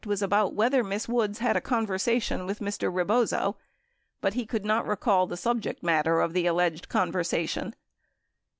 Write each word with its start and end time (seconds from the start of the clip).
was 0.03 0.23
about 0.23 0.55
whether 0.55 0.83
Miss 0.83 1.07
Woods 1.07 1.37
had 1.37 1.55
a 1.55 1.61
conversation 1.61 2.47
with 2.47 2.57
Mr. 2.57 2.91
Re 2.91 3.03
bozo", 3.03 3.55
but 4.19 4.33
he 4.33 4.47
could 4.47 4.65
not 4.65 4.87
recall 4.87 5.27
the 5.27 5.37
subject 5.37 5.83
matter 5.83 6.21
of 6.21 6.33
the 6.33 6.47
alleged 6.47 6.89
conver 6.89 7.21
sation. 7.23 7.73